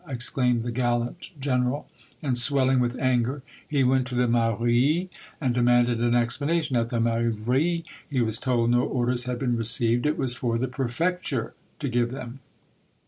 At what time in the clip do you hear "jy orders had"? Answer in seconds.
8.89-9.37